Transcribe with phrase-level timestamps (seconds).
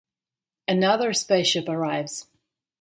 [0.67, 2.25] Another spaceship arrives.